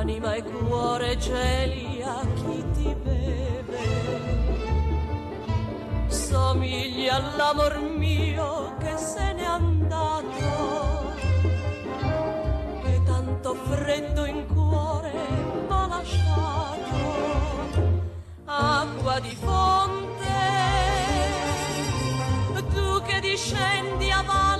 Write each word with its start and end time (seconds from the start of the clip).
Anima 0.00 0.34
e 0.34 0.42
cuore 0.42 1.18
geli 1.18 2.02
a 2.02 2.26
chi 2.34 2.64
ti 2.72 2.94
beve. 3.04 3.84
Somiglia 6.08 7.16
all'amor 7.16 7.78
mio 7.98 8.76
che 8.78 8.96
se 8.96 9.32
n'è 9.34 9.44
andato. 9.44 11.02
Che 12.82 13.02
tanto 13.04 13.54
freddo 13.54 14.24
in 14.24 14.46
cuore 14.46 15.12
m'ha 15.68 15.86
lasciato. 15.86 16.98
Acqua 18.46 19.20
di 19.20 19.36
fonte, 19.38 20.38
tu 22.72 23.02
che 23.02 23.20
discendi 23.20 24.10
a 24.10 24.22
valle 24.22 24.59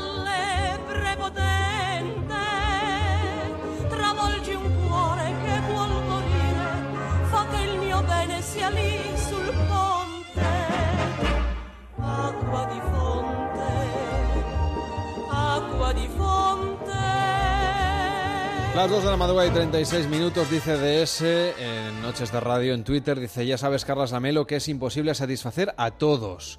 Las 18.80 18.88
2 18.88 19.04
de 19.04 19.10
la 19.10 19.16
madrugada 19.18 19.46
y 19.46 19.50
36 19.50 20.08
minutos, 20.08 20.50
dice 20.50 20.78
DS 20.78 21.20
en 21.20 22.00
Noches 22.00 22.32
de 22.32 22.40
Radio 22.40 22.72
en 22.72 22.82
Twitter. 22.82 23.20
Dice, 23.20 23.44
ya 23.44 23.58
sabes, 23.58 23.84
Carlas 23.84 24.10
Lamelo, 24.10 24.46
que 24.46 24.56
es 24.56 24.68
imposible 24.68 25.14
satisfacer 25.14 25.74
a 25.76 25.90
todos. 25.90 26.58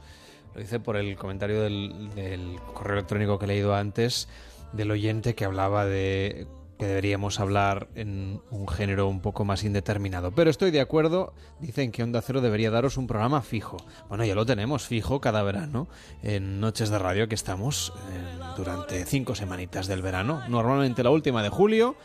Lo 0.53 0.61
dice 0.61 0.79
por 0.79 0.97
el 0.97 1.15
comentario 1.15 1.63
del, 1.63 2.13
del 2.13 2.59
correo 2.75 2.97
electrónico 2.97 3.39
que 3.39 3.45
he 3.45 3.47
leído 3.47 3.73
antes 3.73 4.27
del 4.71 4.91
oyente 4.91 5.33
que 5.33 5.45
hablaba 5.45 5.85
de 5.85 6.45
que 6.81 6.87
deberíamos 6.87 7.39
hablar 7.39 7.89
en 7.93 8.41
un 8.49 8.67
género 8.67 9.07
un 9.07 9.21
poco 9.21 9.45
más 9.45 9.63
indeterminado. 9.63 10.31
Pero 10.31 10.49
estoy 10.49 10.71
de 10.71 10.81
acuerdo, 10.81 11.31
dicen 11.59 11.91
que 11.91 12.01
Onda 12.01 12.23
Cero 12.23 12.41
debería 12.41 12.71
daros 12.71 12.97
un 12.97 13.05
programa 13.05 13.43
fijo. 13.43 13.77
Bueno, 14.09 14.25
ya 14.25 14.33
lo 14.33 14.47
tenemos 14.47 14.87
fijo 14.87 15.21
cada 15.21 15.43
verano 15.43 15.87
en 16.23 16.59
Noches 16.59 16.89
de 16.89 16.97
Radio 16.97 17.27
que 17.27 17.35
estamos 17.35 17.93
eh, 18.09 18.39
durante 18.57 19.05
cinco 19.05 19.35
semanitas 19.35 19.85
del 19.85 20.01
verano, 20.01 20.41
normalmente 20.49 21.03
la 21.03 21.11
última 21.11 21.43
de 21.43 21.49
julio 21.49 21.97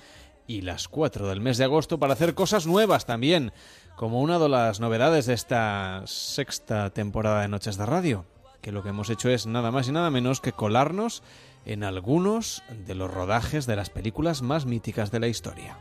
y 0.46 0.60
las 0.60 0.88
cuatro 0.88 1.26
del 1.26 1.40
mes 1.40 1.56
de 1.56 1.64
agosto 1.64 1.98
para 1.98 2.12
hacer 2.12 2.34
cosas 2.34 2.66
nuevas 2.66 3.06
también, 3.06 3.52
como 3.96 4.20
una 4.20 4.38
de 4.38 4.50
las 4.50 4.78
novedades 4.78 5.24
de 5.24 5.32
esta 5.32 6.02
sexta 6.04 6.90
temporada 6.90 7.40
de 7.40 7.48
Noches 7.48 7.78
de 7.78 7.86
Radio, 7.86 8.26
que 8.60 8.72
lo 8.72 8.82
que 8.82 8.90
hemos 8.90 9.08
hecho 9.08 9.30
es 9.30 9.46
nada 9.46 9.70
más 9.70 9.88
y 9.88 9.92
nada 9.92 10.10
menos 10.10 10.42
que 10.42 10.52
colarnos 10.52 11.22
en 11.66 11.84
algunos 11.84 12.62
de 12.86 12.94
los 12.94 13.12
rodajes 13.12 13.66
de 13.66 13.76
las 13.76 13.90
películas 13.90 14.40
más 14.40 14.64
míticas 14.64 15.10
de 15.10 15.20
la 15.20 15.28
historia. 15.28 15.76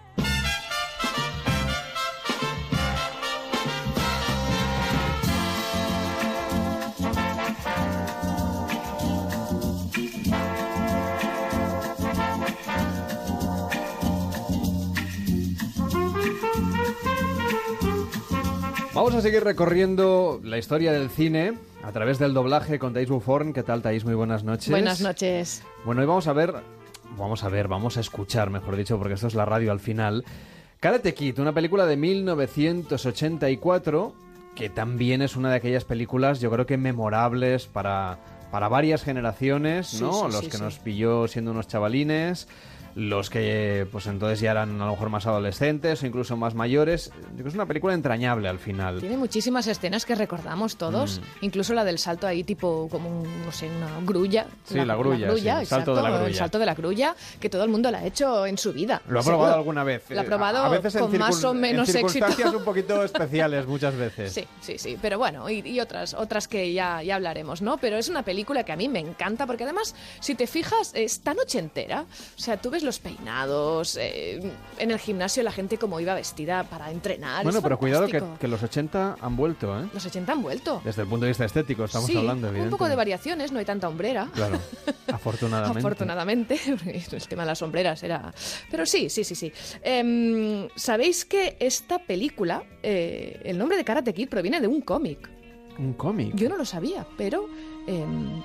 Vamos 19.05 19.19
a 19.19 19.21
seguir 19.21 19.43
recorriendo 19.43 20.41
la 20.43 20.57
historia 20.57 20.91
del 20.91 21.11
cine 21.11 21.53
a 21.83 21.91
través 21.91 22.17
del 22.17 22.33
doblaje 22.33 22.79
con 22.79 22.91
Thais 22.91 23.07
Buforn. 23.07 23.53
¿Qué 23.53 23.61
tal, 23.61 23.83
Thais? 23.83 24.03
Muy 24.03 24.15
buenas 24.15 24.43
noches. 24.43 24.71
Buenas 24.71 24.99
noches. 24.99 25.61
Bueno, 25.85 26.01
hoy 26.01 26.07
vamos 26.07 26.25
a 26.25 26.33
ver, 26.33 26.55
vamos 27.15 27.43
a 27.43 27.49
ver, 27.49 27.67
vamos 27.67 27.97
a 27.97 27.99
escuchar, 27.99 28.49
mejor 28.49 28.75
dicho, 28.75 28.97
porque 28.97 29.13
esto 29.13 29.27
es 29.27 29.35
la 29.35 29.45
radio 29.45 29.71
al 29.71 29.79
final. 29.79 30.25
Karate 30.79 31.13
Kid, 31.13 31.37
una 31.37 31.53
película 31.53 31.85
de 31.85 31.97
1984 31.97 34.15
que 34.55 34.71
también 34.71 35.21
es 35.21 35.35
una 35.35 35.51
de 35.51 35.57
aquellas 35.57 35.85
películas, 35.85 36.39
yo 36.39 36.49
creo 36.49 36.65
que 36.65 36.77
memorables 36.77 37.67
para, 37.67 38.17
para 38.49 38.69
varias 38.69 39.03
generaciones, 39.03 40.01
¿no? 40.01 40.13
Sí, 40.13 40.19
sí, 40.19 40.31
Los 40.31 40.45
sí, 40.45 40.49
que 40.49 40.57
nos 40.57 40.79
pilló 40.79 41.27
siendo 41.27 41.51
unos 41.51 41.67
chavalines, 41.67 42.47
los 42.95 43.29
que 43.29 43.85
pues 43.91 44.07
entonces 44.07 44.39
ya 44.39 44.51
eran 44.51 44.81
a 44.81 44.85
lo 44.85 44.91
mejor 44.91 45.09
más 45.09 45.25
adolescentes 45.27 46.01
o 46.01 46.05
incluso 46.05 46.37
más 46.37 46.55
mayores. 46.55 47.11
Yo 47.13 47.21
creo 47.33 47.43
que 47.43 47.49
es 47.49 47.55
una 47.55 47.65
película 47.65 47.93
entrañable 47.93 48.47
al 48.47 48.57
final. 48.59 48.99
Tiene 49.01 49.17
muchísimas 49.17 49.67
escenas 49.67 50.05
que 50.05 50.15
recordamos 50.15 50.77
todos, 50.77 51.19
Mm. 51.19 51.45
incluso 51.45 51.73
la 51.73 51.83
del 51.83 51.99
salto 51.99 52.25
ahí 52.25 52.43
tipo 52.45 52.87
como 52.89 53.09
un, 53.21 53.45
no 53.45 53.51
sé, 53.51 53.67
una 53.69 53.99
grulla. 54.05 54.45
Sí, 54.63 54.75
la 54.75 54.95
grulla, 54.95 55.35
sí, 55.35 55.47
el 55.47 55.65
salto 55.67 55.93
de 55.95 56.01
la 56.01 56.07
exacto, 56.09 56.15
grulla. 56.15 56.27
El 56.27 56.35
salto 56.35 56.59
de 56.59 56.65
la 56.65 56.73
grulla, 56.75 57.15
que 57.39 57.49
todo 57.49 57.63
el 57.63 57.69
mundo 57.69 57.91
la 57.91 57.97
ha 57.99 58.05
hecho 58.05 58.45
en 58.45 58.57
su 58.57 58.71
vida. 58.71 59.01
Lo 59.09 59.19
ha 59.19 59.23
seguro. 59.23 59.39
probado 59.39 59.55
alguna 59.57 59.83
vez. 59.83 60.03
Lo 60.09 60.19
ha 60.19 60.23
Eh, 60.23 60.25
probado 60.27 60.59
a 60.63 60.69
veces 60.69 60.95
en 60.95 61.01
con 61.01 61.17
más 61.17 61.43
o 61.43 61.53
menos 61.53 61.89
en 61.89 61.97
éxito. 61.97 62.09
circunstancias 62.27 62.53
un 62.53 62.63
poquito 62.65 63.03
especiales 63.03 63.67
muchas 63.67 63.95
veces. 63.95 64.31
Sí, 64.33 64.45
sí, 64.61 64.77
sí, 64.77 64.97
pero 65.01 65.17
bueno, 65.17 65.49
y, 65.49 65.59
y 65.67 65.79
otras, 65.81 66.13
otras 66.13 66.47
que 66.47 66.71
ya, 66.71 67.03
ya 67.03 67.15
hablaremos, 67.15 67.61
¿no? 67.61 67.77
Pero 67.77 67.97
es 67.97 68.07
una 68.07 68.23
película 68.23 68.63
que 68.63 68.71
a 68.71 68.77
mí 68.77 68.87
me 68.87 68.99
encanta 68.99 69.45
porque 69.45 69.63
además, 69.65 69.95
si 70.21 70.35
te 70.35 70.47
fijas, 70.47 70.91
es 70.93 71.19
tan 71.19 71.37
ochentera. 71.39 72.05
O 72.37 72.39
sea, 72.39 72.55
tú 72.57 72.69
ves 72.69 72.83
los 72.85 72.99
peinados, 72.99 73.97
eh, 73.99 74.39
en 74.77 74.91
el 74.91 74.99
gimnasio 74.99 75.43
la 75.43 75.51
gente 75.51 75.77
como 75.77 75.99
iba 75.99 76.13
vestida 76.13 76.63
para 76.63 76.91
entrenar. 76.91 77.43
Bueno, 77.43 77.59
es 77.59 77.63
pero 77.63 77.77
cuidado 77.77 78.07
que, 78.07 78.47
los 78.47 78.61
80 78.61 79.17
han 79.19 79.35
vuelto, 79.35 79.79
¿eh? 79.79 79.87
Los 79.93 80.05
80 80.05 80.31
han 80.31 80.41
vuelto. 80.41 80.81
Desde 80.83 81.01
el 81.01 81.07
punto 81.07 81.25
de 81.25 81.31
vista 81.31 81.45
estético 81.45 81.85
estamos 81.85 82.07
sí, 82.07 82.17
hablando, 82.17 82.47
un 82.47 82.55
evidentemente. 82.55 82.71
poco 82.71 82.87
de 82.87 82.95
variaciones, 82.95 83.51
no 83.51 83.59
hay 83.59 83.65
tanta 83.65 83.87
hombrera. 83.87 84.29
Claro, 84.33 84.59
afortunadamente. 85.13 85.79
Afortunadamente, 85.79 86.59
el 87.11 87.27
tema 87.27 87.43
de 87.43 87.47
las 87.47 87.59
sombreras 87.59 88.03
era... 88.03 88.33
Pero 88.69 88.85
sí, 88.85 89.09
sí, 89.09 89.23
sí, 89.23 89.35
sí. 89.35 89.51
Em, 89.81 90.67
¿Sabéis 90.75 91.25
que 91.25 91.57
esta 91.59 91.99
película, 91.99 92.63
eh, 92.83 93.41
el 93.43 93.57
nombre 93.57 93.77
de 93.77 93.83
Karate 93.83 94.13
Kid 94.13 94.29
proviene 94.29 94.61
de 94.61 94.67
un 94.67 94.81
cómic? 94.81 95.29
Un 95.77 95.93
cómic. 95.93 96.35
Yo 96.35 96.47
no 96.49 96.57
lo 96.57 96.65
sabía, 96.65 97.05
pero 97.17 97.49
em, 97.87 98.41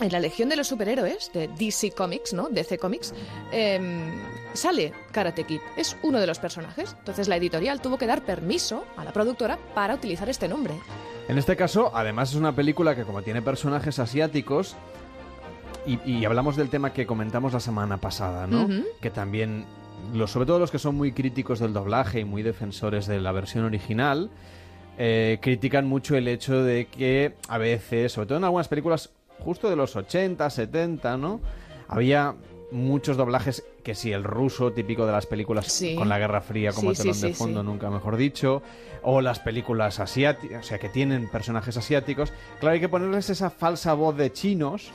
en 0.00 0.12
la 0.12 0.20
Legión 0.20 0.48
de 0.48 0.56
los 0.56 0.68
Superhéroes 0.68 1.30
de 1.32 1.48
DC 1.48 1.92
Comics, 1.92 2.32
¿no? 2.32 2.48
DC 2.48 2.78
Comics, 2.78 3.14
em, 3.52 4.10
sale 4.54 4.92
Karate 5.12 5.44
Kid. 5.44 5.60
Es 5.76 5.96
uno 6.02 6.20
de 6.20 6.26
los 6.26 6.38
personajes. 6.38 6.94
Entonces 6.98 7.28
la 7.28 7.36
editorial 7.36 7.80
tuvo 7.80 7.98
que 7.98 8.06
dar 8.06 8.22
permiso 8.22 8.84
a 8.96 9.04
la 9.04 9.12
productora 9.12 9.58
para 9.74 9.94
utilizar 9.94 10.28
este 10.28 10.48
nombre. 10.48 10.74
En 11.28 11.38
este 11.38 11.56
caso, 11.56 11.90
además 11.94 12.30
es 12.30 12.36
una 12.36 12.54
película 12.54 12.94
que 12.94 13.04
como 13.04 13.22
tiene 13.22 13.42
personajes 13.42 13.98
asiáticos, 13.98 14.76
y, 15.86 15.98
y 16.04 16.24
hablamos 16.24 16.56
del 16.56 16.68
tema 16.68 16.92
que 16.92 17.06
comentamos 17.06 17.52
la 17.52 17.60
semana 17.60 17.98
pasada, 17.98 18.46
¿no? 18.46 18.68
Que 19.00 19.10
también, 19.10 19.64
los, 20.12 20.30
sobre 20.30 20.46
todo 20.46 20.58
los 20.58 20.70
que 20.70 20.78
son 20.78 20.96
muy 20.96 21.12
críticos 21.12 21.60
del 21.60 21.72
doblaje 21.72 22.20
y 22.20 22.24
muy 22.24 22.42
defensores 22.42 23.06
de 23.06 23.20
la 23.20 23.32
versión 23.32 23.64
original, 23.64 24.30
eh, 24.98 25.38
critican 25.40 25.86
mucho 25.86 26.16
el 26.16 26.28
hecho 26.28 26.62
de 26.62 26.86
que 26.86 27.34
a 27.48 27.56
veces, 27.56 28.12
sobre 28.12 28.26
todo 28.26 28.38
en 28.38 28.44
algunas 28.44 28.68
películas 28.68 29.10
justo 29.40 29.70
de 29.70 29.76
los 29.76 29.96
80, 29.96 30.48
70, 30.48 31.16
¿no? 31.16 31.40
Había 31.88 32.34
muchos 32.70 33.16
doblajes 33.16 33.64
que 33.88 33.94
sí, 33.94 34.12
el 34.12 34.22
ruso 34.22 34.70
típico 34.70 35.06
de 35.06 35.12
las 35.12 35.24
películas 35.24 35.66
Sí. 35.72 35.94
con 35.94 36.10
la 36.10 36.18
Guerra 36.18 36.42
Fría 36.42 36.72
como 36.74 36.94
Sí, 36.94 37.00
telón 37.00 37.20
de 37.22 37.32
fondo, 37.32 37.62
nunca 37.62 37.88
mejor 37.88 38.18
dicho, 38.18 38.62
o 39.02 39.22
las 39.22 39.38
películas 39.38 39.98
asiáticas, 39.98 40.62
o 40.66 40.68
sea, 40.68 40.78
que 40.78 40.90
tienen 40.90 41.26
personajes 41.30 41.74
asiáticos. 41.78 42.30
Claro, 42.60 42.74
hay 42.74 42.80
que 42.80 42.88
ponerles 42.90 43.30
esa 43.30 43.48
falsa 43.48 43.94
voz 43.94 44.14
de 44.14 44.30
chinos 44.30 44.90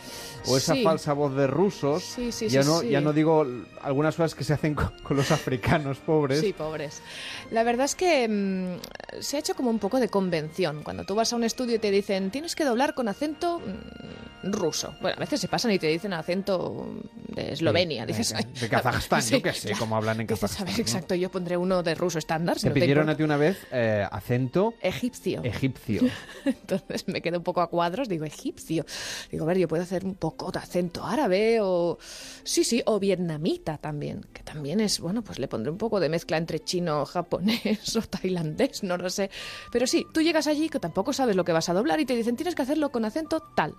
o 0.45 0.57
esa 0.57 0.75
falsa 0.83 1.13
voz 1.13 1.33
de 1.35 1.47
rusos. 1.47 2.03
Sí, 2.03 2.31
sí, 2.31 2.49
ya 2.49 2.61
no 2.61 2.83
ya 2.83 3.01
no 3.01 3.13
digo 3.13 3.47
algunas 3.81 4.15
cosas 4.15 4.35
que 4.35 4.43
se 4.43 4.53
hacen 4.53 4.75
con, 4.75 4.91
con 5.01 5.17
los 5.17 5.31
africanos 5.31 5.97
pobres. 5.97 6.39
Sí, 6.41 6.53
pobres. 6.53 7.01
La 7.49 7.63
verdad 7.63 7.85
es 7.85 7.95
que 7.95 8.27
mm, 8.29 9.21
se 9.21 9.37
ha 9.37 9.39
hecho 9.39 9.55
como 9.55 9.71
un 9.71 9.79
poco 9.79 9.99
de 9.99 10.09
convención. 10.09 10.83
Cuando 10.83 11.03
tú 11.03 11.15
vas 11.15 11.33
a 11.33 11.35
un 11.35 11.43
estudio 11.43 11.77
y 11.77 11.79
te 11.79 11.89
dicen, 11.89 12.29
tienes 12.29 12.55
que 12.55 12.63
doblar 12.63 12.93
con 12.93 13.07
acento 13.07 13.59
mm, 13.59 14.51
ruso. 14.51 14.93
Bueno, 15.01 15.15
a 15.17 15.19
veces 15.21 15.39
se 15.41 15.47
pasan 15.47 15.71
y 15.71 15.79
te 15.79 15.87
dicen 15.87 16.13
acento 16.13 16.85
de 17.29 17.53
Eslovenia. 17.53 18.03
Sí, 18.03 18.07
dices, 18.07 18.29
de- 18.29 18.35
"Ay, 18.35 18.45
de 18.59 18.69
Kazajstán, 18.83 19.21
sí, 19.21 19.33
yo 19.35 19.41
qué 19.41 19.53
sé 19.53 19.73
cómo 19.77 19.95
hablan 19.95 20.21
en 20.21 20.27
Kazajstán, 20.27 20.67
¿no? 20.67 20.77
exacto, 20.77 21.15
yo 21.15 21.29
pondré 21.31 21.57
uno 21.57 21.83
de 21.83 21.95
ruso 21.95 22.19
estándar. 22.19 22.59
Te 22.59 22.71
pidieron 22.71 23.09
a 23.09 23.17
ti 23.17 23.23
una 23.23 23.37
vez 23.37 23.57
eh, 23.71 24.05
acento 24.11 24.73
Egipcio. 24.81 25.41
egipcio. 25.43 26.01
Entonces 26.45 27.07
me 27.07 27.21
quedo 27.21 27.37
un 27.37 27.43
poco 27.43 27.61
a 27.61 27.69
cuadros, 27.69 28.09
digo, 28.09 28.25
egipcio. 28.25 28.85
Digo, 29.31 29.45
a 29.45 29.47
ver, 29.47 29.57
yo 29.57 29.67
puedo 29.67 29.83
hacer 29.83 30.05
un 30.05 30.15
poco 30.15 30.51
de 30.51 30.59
acento 30.59 31.05
árabe 31.05 31.59
o... 31.61 31.97
Sí, 32.43 32.63
sí, 32.63 32.81
o 32.85 32.99
vietnamita 32.99 33.77
también, 33.77 34.25
que 34.33 34.43
también 34.43 34.79
es, 34.79 34.99
bueno, 34.99 35.23
pues 35.23 35.39
le 35.39 35.47
pondré 35.47 35.71
un 35.71 35.77
poco 35.77 35.99
de 35.99 36.09
mezcla 36.09 36.37
entre 36.37 36.59
chino, 36.59 37.05
japonés 37.13 37.95
o 37.95 38.01
tailandés, 38.01 38.83
no 38.83 38.97
lo 38.97 39.09
sé. 39.09 39.29
Pero 39.71 39.87
sí, 39.87 40.05
tú 40.13 40.21
llegas 40.21 40.47
allí 40.47 40.69
que 40.69 40.79
tampoco 40.79 41.13
sabes 41.13 41.35
lo 41.35 41.45
que 41.45 41.51
vas 41.51 41.69
a 41.69 41.73
doblar 41.73 41.99
y 41.99 42.05
te 42.05 42.15
dicen, 42.15 42.35
tienes 42.35 42.55
que 42.55 42.61
hacerlo 42.61 42.91
con 42.91 43.05
acento 43.05 43.41
tal. 43.55 43.75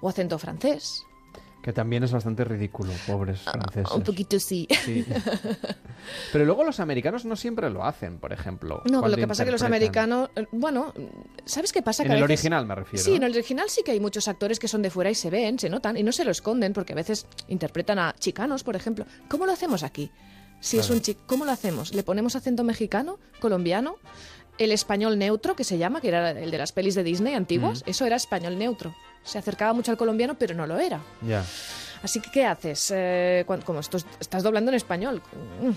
O 0.00 0.08
acento 0.08 0.38
francés. 0.38 1.06
Que 1.62 1.72
también 1.72 2.02
es 2.02 2.10
bastante 2.10 2.42
ridículo, 2.42 2.92
pobres 3.06 3.40
franceses. 3.42 3.86
Ah, 3.88 3.94
Un 3.94 4.02
poquito 4.02 4.38
sí. 4.40 4.66
Sí. 4.84 5.06
Pero 6.32 6.44
luego 6.44 6.64
los 6.64 6.80
americanos 6.80 7.24
no 7.24 7.36
siempre 7.36 7.70
lo 7.70 7.84
hacen, 7.84 8.18
por 8.18 8.32
ejemplo. 8.32 8.82
No, 8.90 9.06
lo 9.06 9.16
que 9.16 9.28
pasa 9.28 9.44
es 9.44 9.46
que 9.46 9.52
los 9.52 9.62
americanos, 9.62 10.30
eh, 10.34 10.46
bueno, 10.50 10.92
¿sabes 11.44 11.72
qué 11.72 11.80
pasa? 11.80 12.02
En 12.02 12.10
el 12.10 12.22
original 12.22 12.66
me 12.66 12.74
refiero. 12.74 13.04
Sí, 13.04 13.14
en 13.14 13.22
el 13.22 13.32
original 13.32 13.70
sí 13.70 13.82
que 13.84 13.92
hay 13.92 14.00
muchos 14.00 14.26
actores 14.26 14.58
que 14.58 14.66
son 14.66 14.82
de 14.82 14.90
fuera 14.90 15.10
y 15.10 15.14
se 15.14 15.30
ven, 15.30 15.58
se 15.60 15.70
notan 15.70 15.96
y 15.96 16.02
no 16.02 16.10
se 16.10 16.24
lo 16.24 16.32
esconden 16.32 16.72
porque 16.72 16.94
a 16.94 16.96
veces 16.96 17.26
interpretan 17.46 18.00
a 18.00 18.14
chicanos, 18.18 18.64
por 18.64 18.74
ejemplo. 18.74 19.06
¿Cómo 19.28 19.46
lo 19.46 19.52
hacemos 19.52 19.84
aquí? 19.84 20.10
Si 20.58 20.78
es 20.78 20.90
un 20.90 21.00
chico, 21.00 21.20
¿cómo 21.26 21.44
lo 21.44 21.52
hacemos? 21.52 21.94
¿Le 21.94 22.02
ponemos 22.02 22.36
acento 22.36 22.62
mexicano, 22.64 23.18
colombiano? 23.40 23.96
El 24.58 24.70
español 24.70 25.18
neutro, 25.18 25.56
que 25.56 25.64
se 25.64 25.78
llama, 25.78 26.00
que 26.00 26.08
era 26.08 26.30
el 26.30 26.50
de 26.50 26.58
las 26.58 26.72
pelis 26.72 26.94
de 26.94 27.02
Disney 27.02 27.34
antiguas, 27.34 27.82
eso 27.86 28.04
era 28.04 28.16
español 28.16 28.58
neutro. 28.58 28.94
Se 29.24 29.38
acercaba 29.38 29.72
mucho 29.72 29.90
al 29.90 29.96
colombiano, 29.96 30.34
pero 30.38 30.54
no 30.54 30.66
lo 30.66 30.78
era. 30.78 31.00
Ya. 31.22 31.44
Así 32.02 32.20
que, 32.20 32.30
¿qué 32.30 32.44
haces? 32.46 32.92
Eh, 32.94 33.44
como 33.64 33.80
esto 33.80 33.96
es- 33.96 34.06
estás 34.20 34.42
doblando 34.42 34.70
en 34.70 34.74
español. 34.76 35.22
Mm, 35.62 35.70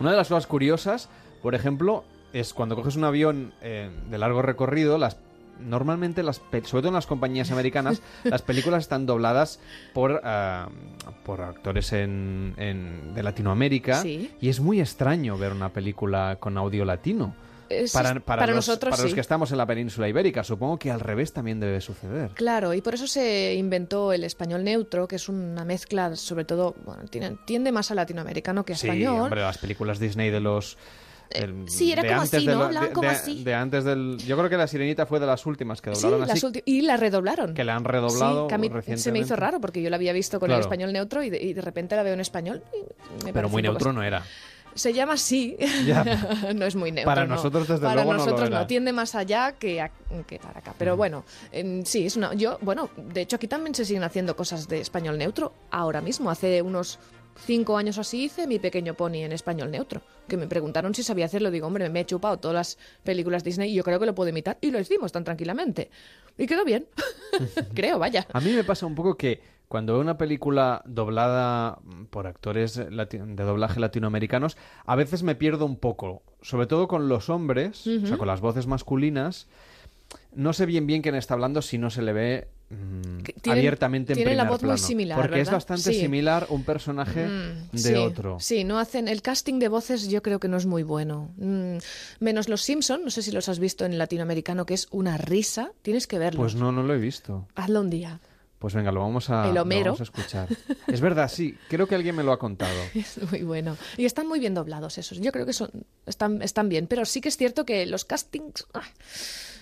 Una 0.00 0.10
de 0.10 0.16
las 0.16 0.28
cosas 0.28 0.46
curiosas, 0.46 1.08
por 1.42 1.54
ejemplo, 1.54 2.04
es 2.32 2.52
cuando 2.54 2.76
coges 2.76 2.96
un 2.96 3.04
avión 3.04 3.52
eh, 3.62 3.90
de 4.10 4.18
largo 4.18 4.42
recorrido, 4.42 4.98
las 4.98 5.16
normalmente 5.58 6.22
las 6.22 6.36
sobre 6.36 6.82
todo 6.82 6.88
en 6.88 6.94
las 6.94 7.06
compañías 7.06 7.50
americanas 7.50 8.02
las 8.24 8.42
películas 8.42 8.82
están 8.82 9.06
dobladas 9.06 9.58
por 9.94 10.20
ah, 10.22 10.68
por 11.24 11.40
actores 11.40 11.94
en, 11.94 12.52
en- 12.58 13.14
de 13.14 13.22
Latinoamérica 13.22 14.02
Sí. 14.02 14.30
y 14.38 14.50
es 14.50 14.60
muy 14.60 14.80
extraño 14.82 15.38
ver 15.38 15.52
una 15.52 15.70
película 15.70 16.36
con 16.40 16.58
audio 16.58 16.84
latino 16.84 17.34
Es- 17.68 17.92
para, 17.92 18.18
para, 18.20 18.46
los, 18.46 18.56
nosotros 18.56 18.90
para 18.90 19.02
los 19.02 19.10
sí. 19.10 19.14
que 19.14 19.20
estamos 19.20 19.50
en 19.52 19.58
la 19.58 19.66
península 19.66 20.08
ibérica 20.08 20.44
supongo 20.44 20.78
que 20.78 20.90
al 20.90 21.00
revés 21.00 21.32
también 21.32 21.58
debe 21.60 21.80
suceder 21.80 22.30
Claro, 22.34 22.74
y 22.74 22.80
por 22.80 22.94
eso 22.94 23.06
se 23.06 23.54
inventó 23.54 24.12
el 24.12 24.24
español 24.24 24.64
neutro, 24.64 25.06
que 25.08 25.16
es 25.16 25.28
una 25.28 25.64
mezcla, 25.64 26.14
sobre 26.16 26.44
todo, 26.44 26.74
bueno, 26.84 27.04
tiene- 27.10 27.36
tiende 27.46 27.72
más 27.72 27.90
a 27.90 27.94
latinoamericano 27.94 28.64
que 28.64 28.72
a 28.74 28.76
Sí, 28.76 28.86
español. 28.88 29.20
hombre, 29.22 29.40
las 29.40 29.58
películas 29.58 29.98
Disney 29.98 30.30
de 30.30 30.40
los... 30.40 30.76
del- 31.30 31.68
sí, 31.68 31.90
era 31.92 32.06
como 32.06 32.20
así, 32.22 32.46
¿no? 32.46 32.58
la- 32.60 32.64
Hablaban 32.66 32.92
como 32.92 33.08
de- 33.08 33.14
así. 33.14 33.42
de 33.42 33.54
antes 33.54 33.84
del... 33.84 34.16
Yo 34.18 34.36
creo 34.36 34.48
que 34.48 34.56
La 34.56 34.66
Sirenita 34.68 35.06
fue 35.06 35.18
de 35.18 35.26
las 35.26 35.44
últimas 35.46 35.80
que 35.82 35.94
Sí, 35.94 36.02
doblaron 36.02 36.28
las 36.28 36.42
así, 36.44 36.62
y 36.64 36.82
la 36.82 36.96
redoblaron. 36.96 37.52
que 37.54 37.64
la 37.64 37.74
han 37.74 37.84
redoblado 37.84 38.44
Sí, 38.44 38.48
que 38.48 38.54
a 38.54 38.58
mí 38.58 38.68
recientemente. 38.68 39.02
se 39.02 39.12
me 39.12 39.18
hizo 39.18 39.34
raro 39.36 39.60
porque 39.60 39.82
yo 39.82 39.90
la 39.90 39.96
había 39.96 40.12
visto 40.12 40.38
con 40.38 40.46
Claro. 40.46 40.60
el 40.60 40.64
español 40.66 40.92
neutro 40.92 41.22
y 41.24 41.30
de, 41.30 41.42
y 41.42 41.52
de 41.52 41.62
repente 41.62 41.96
la 41.96 42.04
veo 42.04 42.14
en 42.14 42.20
español. 42.20 42.62
y 43.20 43.24
me 43.24 43.32
Pero 43.32 43.48
muy 43.48 43.60
neutro 43.62 43.92
no 43.92 44.02
era. 44.04 44.22
Se 44.76 44.92
llama 44.92 45.14
así. 45.14 45.56
Ya. 45.84 46.04
no 46.54 46.66
es 46.66 46.76
muy 46.76 46.92
neutro. 46.92 47.06
Para 47.10 47.26
no. 47.26 47.34
nosotros, 47.34 47.66
desde 47.66 47.82
para 47.82 47.94
luego, 47.96 48.12
no 48.12 48.18
lo 48.24 48.30
nosotros. 48.30 48.66
Tiende 48.66 48.92
más 48.92 49.14
allá 49.14 49.52
que, 49.52 49.80
a- 49.80 49.90
que 50.26 50.38
para 50.38 50.60
acá. 50.60 50.74
Pero 50.78 50.96
bueno, 50.96 51.24
em, 51.50 51.84
sí, 51.84 52.06
es 52.06 52.16
una. 52.16 52.34
Yo, 52.34 52.58
bueno, 52.60 52.90
de 52.96 53.22
hecho 53.22 53.36
aquí 53.36 53.48
también 53.48 53.74
se 53.74 53.84
siguen 53.84 54.04
haciendo 54.04 54.36
cosas 54.36 54.68
de 54.68 54.80
español 54.80 55.18
neutro. 55.18 55.52
Ahora 55.70 56.00
mismo, 56.00 56.30
hace 56.30 56.62
unos 56.62 56.98
cinco 57.44 57.76
años 57.76 57.98
así 57.98 58.24
hice 58.24 58.46
mi 58.46 58.58
pequeño 58.58 58.94
pony 58.94 59.16
en 59.24 59.32
español 59.32 59.70
neutro. 59.70 60.02
Que 60.28 60.36
me 60.36 60.46
preguntaron 60.46 60.94
si 60.94 61.02
sabía 61.02 61.26
hacerlo. 61.26 61.50
Digo, 61.50 61.66
hombre, 61.66 61.88
me 61.88 62.00
he 62.00 62.04
chupado 62.06 62.38
todas 62.38 62.54
las 62.54 62.78
películas 63.02 63.44
Disney 63.44 63.70
y 63.72 63.74
yo 63.74 63.82
creo 63.84 63.98
que 63.98 64.06
lo 64.06 64.14
puedo 64.14 64.28
imitar. 64.30 64.58
Y 64.60 64.70
lo 64.70 64.78
hicimos 64.78 65.10
tan 65.12 65.24
tranquilamente. 65.24 65.90
Y 66.36 66.46
quedó 66.46 66.64
bien. 66.64 66.86
creo, 67.74 67.98
vaya. 67.98 68.26
A 68.32 68.40
mí 68.40 68.52
me 68.52 68.64
pasa 68.64 68.86
un 68.86 68.94
poco 68.94 69.16
que 69.16 69.55
cuando 69.68 69.94
veo 69.94 70.02
una 70.02 70.16
película 70.18 70.82
doblada 70.86 71.78
por 72.10 72.26
actores 72.26 72.74
de 72.76 73.26
doblaje 73.44 73.80
latinoamericanos, 73.80 74.56
a 74.84 74.94
veces 74.96 75.22
me 75.22 75.34
pierdo 75.34 75.64
un 75.66 75.76
poco, 75.76 76.22
sobre 76.42 76.66
todo 76.66 76.86
con 76.88 77.08
los 77.08 77.28
hombres, 77.30 77.86
o 77.86 78.06
sea, 78.06 78.16
con 78.18 78.28
las 78.28 78.40
voces 78.40 78.66
masculinas. 78.66 79.46
No 80.34 80.52
sé 80.52 80.66
bien 80.66 80.86
bien 80.86 81.02
quién 81.02 81.14
está 81.16 81.34
hablando 81.34 81.62
si 81.62 81.78
no 81.78 81.90
se 81.90 82.00
le 82.02 82.12
ve 82.12 82.48
mm, 82.70 83.22
tienen- 83.42 83.58
abiertamente 83.60 84.12
en 84.12 84.16
tienen 84.18 84.36
la 84.36 84.44
voz 84.44 84.62
muy 84.62 84.76
similar, 84.78 85.20
porque 85.20 85.40
es 85.40 85.50
bastante 85.50 85.92
Sí. 85.92 86.00
similar 86.00 86.46
un 86.50 86.64
personaje 86.64 87.26
Mm, 87.26 87.70
de 87.72 87.78
sí, 87.78 87.94
otro. 87.94 88.38
Sí, 88.40 88.64
no 88.64 88.78
hacen 88.80 89.06
el 89.08 89.22
casting 89.22 89.58
de 89.60 89.68
voces 89.68 90.08
yo 90.08 90.22
creo 90.22 90.38
que 90.40 90.48
no 90.48 90.56
es 90.56 90.66
muy 90.66 90.82
bueno. 90.82 91.30
Mm, 91.38 91.78
menos 92.20 92.48
los 92.48 92.62
Simpson, 92.62 93.02
no 93.04 93.10
sé 93.10 93.22
si 93.22 93.30
los 93.32 93.48
has 93.48 93.58
visto 93.60 93.84
en 93.84 93.98
latinoamericano 93.98 94.66
que 94.66 94.74
es 94.74 94.88
una 94.90 95.16
risa, 95.16 95.70
tienes 95.82 96.06
que 96.08 96.18
verlo. 96.18 96.40
Pues 96.40 96.54
no, 96.56 96.70
no 96.72 96.82
lo 96.82 96.92
he 96.94 96.98
visto. 96.98 97.46
Hazlo 97.54 97.80
un 97.80 97.90
día. 97.90 98.20
Pues 98.58 98.74
venga, 98.74 98.90
lo 98.90 99.00
vamos 99.00 99.28
a, 99.28 99.48
El 99.48 99.54
lo 99.54 99.62
Homero. 99.62 99.84
vamos 99.92 100.00
a 100.00 100.04
escuchar. 100.04 100.48
Es 100.86 101.00
verdad, 101.00 101.28
sí, 101.28 101.56
creo 101.68 101.86
que 101.86 101.94
alguien 101.94 102.16
me 102.16 102.22
lo 102.22 102.32
ha 102.32 102.38
contado. 102.38 102.72
Es 102.94 103.20
muy 103.30 103.42
bueno. 103.42 103.76
Y 103.96 104.06
están 104.06 104.26
muy 104.26 104.40
bien 104.40 104.54
doblados 104.54 104.96
esos. 104.98 105.20
Yo 105.20 105.30
creo 105.30 105.44
que 105.44 105.52
son 105.52 105.70
están 106.06 106.40
están 106.42 106.68
bien, 106.68 106.86
pero 106.86 107.04
sí 107.04 107.20
que 107.20 107.28
es 107.28 107.36
cierto 107.36 107.64
que 107.66 107.84
los 107.86 108.04
castings 108.04 108.66
ah, 108.72 108.82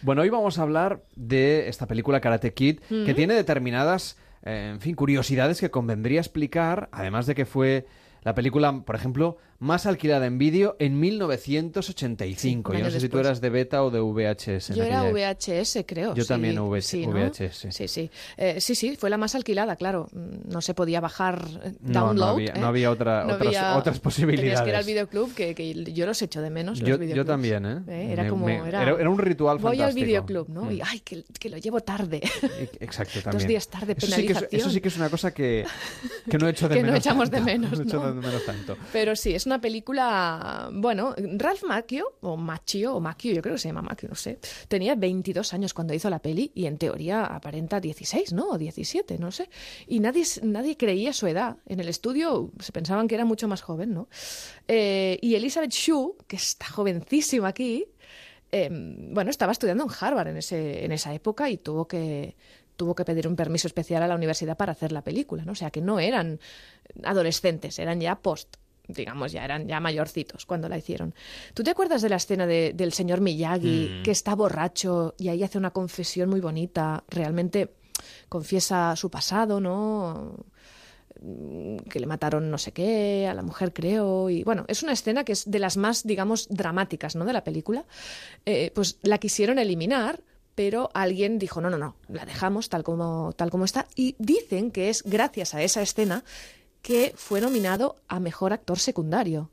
Bueno, 0.02 0.23
hoy 0.23 0.31
vamos 0.31 0.58
a 0.58 0.62
hablar 0.62 1.02
de 1.17 1.69
esta 1.69 1.87
película 1.87 2.20
Karate 2.20 2.55
Kid, 2.55 2.81
que 2.88 3.14
tiene 3.14 3.35
determinadas, 3.35 4.17
eh, 4.44 4.70
en 4.75 4.81
fin, 4.81 4.94
curiosidades 4.94 5.61
que 5.61 5.70
convendría 5.70 6.20
explicar, 6.20 6.88
además 6.93 7.26
de 7.26 7.35
que 7.35 7.47
fue 7.47 7.87
la 8.23 8.35
película, 8.35 8.73
por 8.85 8.94
ejemplo, 8.94 9.38
más 9.58 9.86
alquilada 9.86 10.26
en 10.26 10.38
vídeo 10.38 10.76
en 10.78 10.98
1985. 11.00 12.72
Sí, 12.72 12.78
Yo 12.78 12.84
no 12.84 12.90
sé 12.90 13.00
si 13.00 13.08
tú 13.08 13.18
eras 13.18 13.40
de 13.40 13.50
beta 13.50 13.82
o 13.82 13.90
de 13.90 14.00
VHS. 14.00 14.74
Yo 14.74 14.82
era 14.84 15.00
aquella 15.00 15.08
época. 15.34 15.34
VHS, 15.62 15.84
creo. 15.86 16.14
Yo 16.14 16.22
sí. 16.24 16.28
también 16.28 16.58
V- 16.58 16.82
Sí, 16.82 17.06
¿no? 17.06 17.12
VHS. 17.12 17.68
Sí, 17.70 17.88
sí. 17.88 18.10
Eh, 18.36 18.60
sí, 18.60 18.74
sí, 18.74 18.96
fue 18.96 19.10
la 19.10 19.16
más 19.16 19.34
alquilada, 19.34 19.76
claro. 19.76 20.08
Mm, 20.12 20.50
No 20.52 20.60
se 20.60 20.74
podía 20.74 21.00
bajar 21.00 21.46
eh, 21.64 21.72
No, 21.80 21.92
no 22.00 22.06
download. 22.06 22.28
había- 22.30 22.50
¿eh? 22.52 22.60
no 22.60 22.66
había 22.66 22.90
otra- 22.90 23.26
otras- 23.26 23.76
otras 23.76 24.00
posibilidades. 24.00 24.50
Tenías 24.50 24.62
que 24.62 24.68
ir 24.70 24.76
al 24.76 24.84
videoclub, 24.84 25.34
que, 25.34 25.54
que 25.54 25.74
yo 25.92 26.06
los 26.06 26.20
echo 26.22 26.40
de 26.42 26.50
menos. 26.50 26.80
los 26.80 26.88
Yo, 26.88 26.94
yo 26.96 26.98
videoclubs. 26.98 27.26
también, 27.26 27.66
¿eh? 27.66 27.78
Eh, 27.88 28.08
Era 28.12 28.24
Me- 28.24 28.28
como. 28.28 28.46
me- 28.46 28.56
era, 28.68 28.82
era 28.82 29.10
un 29.10 29.18
ritual 29.18 29.58
Voy 29.58 29.72
al 29.72 29.76
fantástico. 29.78 30.06
videoclub, 30.06 30.48
¿no? 30.48 30.62
Mm. 30.64 30.72
Y 30.72 30.80
ay, 30.84 31.00
que, 31.00 31.24
que 31.38 31.48
lo 31.50 31.56
llevo 31.58 31.80
tarde. 31.80 32.20
Exacto, 32.80 33.20
también. 33.24 33.48
días 33.48 33.68
tarde, 33.68 33.94
eso 33.96 34.06
sí, 34.06 34.12
que 34.26 34.32
es, 34.32 34.38
penalización. 34.38 34.60
eso 34.70 34.70
que 34.82 34.88
es 34.88 34.96
una 34.96 35.08
cosa 35.10 35.32
que, 35.32 35.64
que 36.30 36.38
no 36.38 36.48
echo 36.48 36.68
de 36.68 36.74
Que 36.76 36.80
no 36.82 36.86
menos. 36.88 37.00
echamos 37.00 37.30
de 37.30 37.36
tanto. 37.38 37.52
menos, 37.52 37.78
No 37.78 37.84
echo 37.84 37.96
¿no? 38.00 38.14
de 38.14 38.20
menos 38.26 38.44
tanto. 38.44 38.76
Pero 38.92 39.16
sí, 39.16 39.34
es 39.34 39.44
una 39.46 39.61
película. 39.61 40.70
Bueno, 40.73 41.14
Ralph 41.17 41.64
Macchio, 41.64 42.14
o 42.20 42.37
Macchio, 42.37 42.96
o 42.96 43.00
Macchio, 43.00 43.32
yo 43.32 43.43
creo 43.43 43.55
que 43.55 43.61
se 43.61 43.69
llama 43.69 43.82
Macchio, 43.82 44.08
no 44.08 44.14
sé. 44.14 44.38
Tenía 44.69 44.94
22 44.94 45.55
años 45.55 45.75
cuando 45.75 45.94
hizo 45.94 46.11
la 46.11 46.20
peli 46.20 46.52
y 46.55 46.67
en 46.67 46.79
teoría 46.79 47.25
aparenta 47.25 47.81
16, 47.81 48.32
¿no? 48.32 48.50
O 48.50 48.58
17, 48.58 49.19
no 49.19 49.31
sé. 49.31 49.49
Y 49.87 50.00
nadie, 50.00 50.25
nadie 50.43 50.76
creía 50.76 51.12
su 51.12 51.26
edad. 51.26 51.56
En 51.67 51.81
el 51.81 51.88
estudio 51.88 52.50
se 52.61 52.73
pensaban 52.73 53.08
que 53.08 53.14
era 53.14 53.25
mucho 53.25 53.49
más 53.49 53.62
joven, 53.62 53.94
¿no? 53.94 54.08
Eh, 54.69 55.19
y 55.20 55.35
Elizabeth 55.35 55.73
Shue, 55.73 56.17
que 56.26 56.37
está 56.37 56.67
jovencísima 56.67 57.49
aquí, 57.49 57.87
eh, 58.52 58.69
bueno, 58.70 59.31
estaba 59.31 59.52
estudiando 59.52 59.85
en 59.85 59.90
Harvard 59.99 60.29
en, 60.29 60.37
ese, 60.37 60.85
en 60.85 60.93
esa 60.93 61.12
época 61.12 61.50
y 61.50 61.56
tuvo 61.56 61.88
que 61.88 62.37
tuvo 62.76 62.94
que 62.94 63.05
pedir 63.05 63.29
un 63.29 63.37
permiso 63.37 63.69
especial 63.69 64.02
a 64.02 64.08
la 64.08 64.14
universidad 64.14 64.56
para 64.56 64.73
hacer 64.73 64.93
la 64.93 65.02
película, 65.02 65.44
¿no? 65.44 65.52
O 65.52 65.55
sea, 65.55 65.70
que 65.70 65.81
no 65.81 66.00
eran 66.00 66.40
adolescentes, 67.05 67.79
eran 67.79 68.00
ya 68.00 68.17
post, 68.17 68.56
digamos, 68.88 69.32
ya 69.32 69.44
eran 69.44 69.66
ya 69.66 69.81
mayorcitos 69.81 70.44
cuando 70.46 70.69
la 70.69 70.76
hicieron. 70.78 71.14
¿Tú 71.54 71.62
te 71.62 71.70
acuerdas 71.70 72.02
de 72.02 72.08
la 72.10 72.16
escena 72.16 72.46
de- 72.46 72.72
del 72.75 72.92
señor 72.92 73.20
Miyagi 73.20 74.02
que 74.04 74.10
está 74.10 74.34
borracho 74.34 75.14
y 75.19 75.28
ahí 75.28 75.42
hace 75.42 75.58
una 75.58 75.70
confesión 75.70 76.28
muy 76.31 76.40
bonita? 76.40 77.04
Realmente 77.08 77.75
confiesa 78.28 78.94
su 78.96 79.10
pasado, 79.10 79.60
¿no? 79.60 80.34
que 81.88 82.00
le 82.00 82.06
mataron 82.06 82.50
no 82.50 82.58
sé 82.58 82.72
qué, 82.72 83.26
a 83.26 83.32
la 83.32 83.42
mujer 83.42 83.72
creo, 83.72 84.28
y 84.28 84.42
bueno, 84.44 84.66
es 84.69 84.82
una 84.82 84.92
escena 84.92 85.25
que 85.25 85.32
es 85.32 85.50
de 85.50 85.58
las 85.58 85.78
más, 85.78 86.02
digamos, 86.06 86.48
dramáticas, 86.50 87.16
¿no? 87.16 87.25
De 87.25 87.32
la 87.32 87.42
película. 87.44 87.87
Eh, 88.44 88.73
pues 88.75 88.99
la 89.02 89.16
quisieron 89.16 89.59
eliminar, 89.59 90.20
pero 90.54 90.90
alguien 90.92 91.38
dijo, 91.38 91.62
no, 91.62 91.70
no, 91.70 91.78
no, 91.78 91.97
la 92.09 92.26
dejamos 92.26 92.68
tal 92.68 92.85
como, 92.85 93.32
tal 93.37 93.49
como 93.49 93.64
está, 93.64 93.87
y 93.97 94.16
dicen 94.18 94.70
que 94.70 94.90
es 94.90 95.02
gracias 95.04 95.54
a 95.54 95.62
esa 95.62 95.80
escena 95.80 96.25
que 96.85 97.14
fue 97.17 97.41
nominado 97.41 97.97
a 98.09 98.21
Mejor 98.21 98.53
Actor 98.53 98.79
Secundario. 98.79 99.50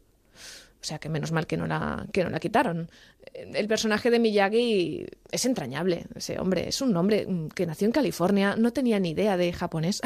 O 0.81 0.83
sea 0.83 0.99
que 0.99 1.07
menos 1.07 1.31
mal 1.31 1.47
que 1.47 1.55
no 1.55 1.65
la, 1.65 2.05
que 2.11 2.25
no 2.25 2.29
la 2.29 2.41
quitaron. 2.41 2.91
El 3.33 3.67
personaje 3.69 4.11
de 4.11 4.19
Miyagi 4.19 5.05
es 5.31 5.45
entrañable. 5.45 6.07
Ese 6.13 6.39
hombre 6.39 6.67
es 6.67 6.81
un 6.81 6.95
hombre 6.97 7.25
mm, 7.25 7.47
que 7.49 7.65
nació 7.65 7.85
en 7.85 7.93
California, 7.93 8.57
no 8.57 8.73
tenía 8.73 8.99
ni 8.99 9.11
idea 9.11 9.37
de 9.37 9.53
japonés. 9.53 10.01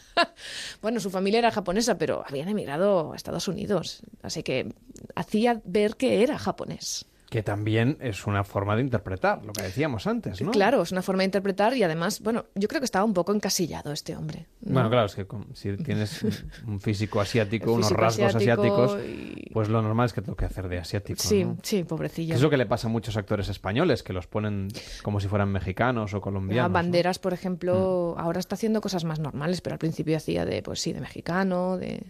bueno, 0.82 1.00
su 1.00 1.08
familia 1.08 1.38
era 1.38 1.50
japonesa, 1.50 1.96
pero 1.96 2.24
habían 2.28 2.50
emigrado 2.50 3.14
a 3.14 3.16
Estados 3.16 3.48
Unidos. 3.48 4.02
Así 4.22 4.42
que 4.42 4.74
hacía 5.14 5.62
ver 5.64 5.96
que 5.96 6.22
era 6.22 6.38
japonés. 6.38 7.06
Que 7.30 7.42
también 7.44 7.96
es 8.00 8.26
una 8.26 8.42
forma 8.44 8.74
de 8.74 8.82
interpretar, 8.82 9.44
lo 9.44 9.52
que 9.52 9.62
decíamos 9.62 10.06
antes, 10.08 10.42
¿no? 10.42 10.50
Claro, 10.50 10.82
es 10.82 10.90
una 10.90 11.00
forma 11.00 11.20
de 11.22 11.26
interpretar 11.26 11.76
y 11.76 11.82
además, 11.84 12.20
bueno, 12.20 12.46
yo 12.56 12.66
creo 12.66 12.80
que 12.80 12.84
estaba 12.84 13.04
un 13.04 13.14
poco 13.14 13.32
encasillado 13.32 13.92
este 13.92 14.16
hombre. 14.16 14.46
¿no? 14.62 14.74
Bueno, 14.74 14.90
claro, 14.90 15.06
es 15.06 15.14
que 15.14 15.26
si 15.54 15.76
tienes 15.76 16.24
un 16.66 16.80
físico 16.80 17.20
asiático, 17.20 17.72
unos 17.74 17.92
rasgos 17.92 18.34
asiático 18.34 18.82
asiáticos, 18.84 19.00
y- 19.08 19.48
pues 19.54 19.68
lo 19.68 19.80
normal 19.80 20.06
es 20.06 20.12
que 20.12 20.22
tengo 20.22 20.34
que 20.36 20.44
hacer 20.44 20.68
de 20.68 20.78
asiático. 20.78 21.22
Sí, 21.22 21.44
¿no? 21.44 21.56
sí, 21.62 21.84
pobrecillo. 21.84 22.34
es 22.34 22.42
lo 22.42 22.50
que 22.50 22.56
le 22.56 22.66
pasa 22.66 22.88
a 22.88 22.90
muchos 22.90 23.16
actores 23.16 23.48
españoles, 23.48 24.02
que 24.02 24.12
los 24.12 24.26
ponen 24.26 24.66
como 25.04 25.20
si 25.20 25.28
fueran 25.28 25.50
mexicanos 25.52 26.12
o 26.14 26.16
Ah, 26.16 26.20
colombianos. 26.20 26.68
¿no? 26.70 26.74
Banderas, 26.74 27.20
por 27.20 27.32
ejemplo, 27.32 28.14
Mm. 28.16 28.20
ahora 28.20 28.40
está 28.40 28.56
haciendo 28.56 28.80
cosas 28.80 29.04
más 29.04 29.20
normales, 29.20 29.60
pero 29.60 29.74
al 29.74 29.78
principio 29.78 30.16
hacía 30.16 30.44
de, 30.44 30.62
pues 30.64 30.80
sí, 30.80 30.92
de 30.92 31.00
mexicano, 31.00 31.76
de... 31.76 32.02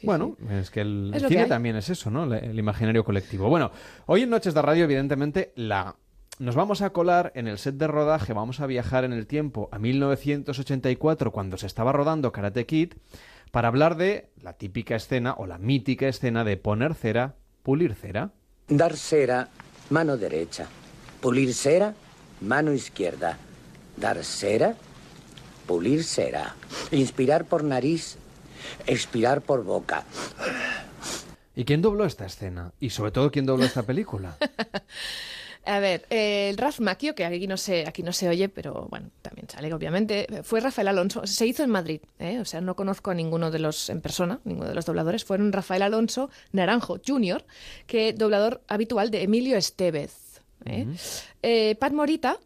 sí, 0.00 0.06
Bueno, 0.06 0.36
sí. 0.38 0.46
es 0.54 0.70
que 0.70 0.80
el 0.80 1.12
Es 1.14 1.22
lo 1.22 1.28
que 1.28 1.34
cine 1.34 1.46
también 1.46 1.76
es 1.76 1.88
eso, 1.90 2.10
¿no? 2.10 2.24
El, 2.24 2.32
el 2.44 2.58
imaginario 2.58 3.04
colectivo. 3.04 3.48
Bueno, 3.48 3.70
hoy 4.06 4.22
en 4.22 4.30
Noches 4.30 4.54
de 4.54 4.62
Radio, 4.62 4.84
evidentemente, 4.84 5.52
la... 5.56 5.96
nos 6.38 6.54
vamos 6.54 6.82
a 6.82 6.90
colar 6.90 7.32
en 7.34 7.48
el 7.48 7.58
set 7.58 7.74
de 7.76 7.86
rodaje, 7.86 8.32
vamos 8.32 8.60
a 8.60 8.66
viajar 8.66 9.04
en 9.04 9.12
el 9.12 9.26
tiempo 9.26 9.68
a 9.72 9.78
1984, 9.78 11.32
cuando 11.32 11.56
se 11.56 11.66
estaba 11.66 11.92
rodando 11.92 12.32
Karate 12.32 12.66
Kid, 12.66 12.94
para 13.50 13.68
hablar 13.68 13.96
de 13.96 14.30
la 14.42 14.52
típica 14.54 14.94
escena 14.96 15.34
o 15.36 15.46
la 15.46 15.58
mítica 15.58 16.06
escena 16.08 16.44
de 16.44 16.56
poner 16.56 16.94
cera, 16.94 17.34
pulir 17.62 17.94
cera. 17.94 18.30
Dar 18.68 18.96
cera, 18.96 19.48
mano 19.90 20.16
derecha. 20.16 20.66
Pulir 21.20 21.54
cera, 21.54 21.94
mano 22.40 22.72
izquierda. 22.72 23.38
Dar 23.96 24.22
cera, 24.22 24.74
pulir 25.66 26.04
cera. 26.04 26.54
Inspirar 26.92 27.46
por 27.46 27.64
nariz, 27.64 28.18
expirar 28.86 29.42
por 29.42 29.64
boca. 29.64 30.04
¿Y 31.54 31.64
quién 31.64 31.82
dobló 31.82 32.04
esta 32.04 32.26
escena? 32.26 32.72
Y 32.78 32.90
sobre 32.90 33.10
todo, 33.10 33.30
¿quién 33.30 33.46
dobló 33.46 33.64
esta 33.64 33.82
película? 33.82 34.36
A 35.68 35.80
ver, 35.80 36.06
eh, 36.08 36.48
el 36.48 36.56
Ralph 36.56 36.80
Macchio, 36.80 37.14
que 37.14 37.26
aquí 37.26 37.46
no 37.46 37.58
se, 37.58 37.86
aquí 37.86 38.02
no 38.02 38.12
se 38.12 38.26
oye, 38.26 38.48
pero 38.48 38.86
bueno, 38.88 39.10
también 39.20 39.50
sale, 39.50 39.72
obviamente, 39.74 40.26
fue 40.42 40.60
Rafael 40.60 40.88
Alonso. 40.88 41.26
Se 41.26 41.46
hizo 41.46 41.62
en 41.62 41.68
Madrid, 41.68 42.00
¿eh? 42.18 42.38
o 42.40 42.46
sea, 42.46 42.62
no 42.62 42.74
conozco 42.74 43.10
a 43.10 43.14
ninguno 43.14 43.50
de 43.50 43.58
los 43.58 43.90
en 43.90 44.00
persona, 44.00 44.40
ninguno 44.44 44.68
de 44.68 44.74
los 44.74 44.86
dobladores. 44.86 45.24
Fueron 45.24 45.52
Rafael 45.52 45.82
Alonso 45.82 46.30
Naranjo 46.52 47.00
Jr., 47.06 47.44
que 47.86 48.14
doblador 48.14 48.62
habitual 48.66 49.10
de 49.10 49.24
Emilio 49.24 49.58
Estevez. 49.58 50.40
¿eh? 50.64 50.86
Eh, 51.42 51.76
Pat 51.78 51.92
Morita, 51.92 52.38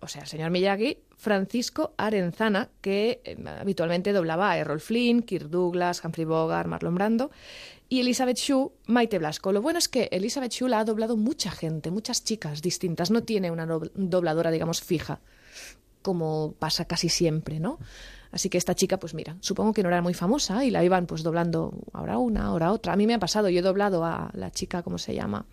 o 0.00 0.06
sea, 0.06 0.22
el 0.22 0.28
señor 0.28 0.50
Miyagi, 0.50 0.98
Francisco 1.18 1.92
Arenzana, 1.98 2.70
que 2.80 3.20
eh, 3.24 3.36
habitualmente 3.60 4.12
doblaba 4.12 4.52
a 4.52 4.56
Errol 4.58 4.80
Flynn, 4.80 5.22
Kirk 5.22 5.48
Douglas, 5.50 6.02
Humphrey 6.02 6.24
Bogart, 6.24 6.68
Marlon 6.68 6.94
Brando, 6.94 7.30
y 7.90 8.00
Elizabeth 8.00 8.36
Shue, 8.38 8.70
Maite 8.86 9.18
Blasco. 9.18 9.52
Lo 9.52 9.60
bueno 9.60 9.78
es 9.78 9.88
que 9.88 10.08
Elizabeth 10.12 10.52
Shue 10.52 10.68
la 10.68 10.80
ha 10.80 10.84
doblado 10.84 11.16
mucha 11.16 11.50
gente, 11.50 11.90
muchas 11.90 12.22
chicas 12.24 12.62
distintas. 12.62 13.10
No 13.10 13.22
tiene 13.24 13.50
una 13.50 13.66
dob- 13.66 13.90
dobladora, 13.94 14.50
digamos, 14.50 14.80
fija, 14.80 15.20
como 16.02 16.54
pasa 16.58 16.84
casi 16.86 17.08
siempre, 17.08 17.60
¿no? 17.60 17.78
Así 18.30 18.50
que 18.50 18.58
esta 18.58 18.74
chica, 18.74 18.98
pues 18.98 19.14
mira, 19.14 19.36
supongo 19.40 19.72
que 19.72 19.82
no 19.82 19.88
era 19.88 20.02
muy 20.02 20.12
famosa 20.14 20.62
y 20.64 20.70
la 20.70 20.84
iban 20.84 21.06
pues 21.06 21.22
doblando 21.22 21.72
ahora 21.94 22.18
una, 22.18 22.44
ahora 22.44 22.72
otra. 22.72 22.92
A 22.92 22.96
mí 22.96 23.06
me 23.06 23.14
ha 23.14 23.18
pasado, 23.18 23.48
yo 23.48 23.60
he 23.60 23.62
doblado 23.62 24.04
a 24.04 24.30
la 24.34 24.50
chica, 24.50 24.82
¿cómo 24.82 24.98
se 24.98 25.14
llama? 25.14 25.46